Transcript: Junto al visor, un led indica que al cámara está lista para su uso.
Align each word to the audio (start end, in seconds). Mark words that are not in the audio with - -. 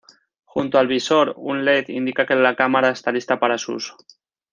Junto 0.53 0.79
al 0.79 0.87
visor, 0.91 1.29
un 1.53 1.61
led 1.67 1.89
indica 1.99 2.25
que 2.31 2.39
al 2.39 2.49
cámara 2.63 2.89
está 2.95 3.11
lista 3.19 3.39
para 3.45 3.59
su 3.59 3.75
uso. 3.75 3.97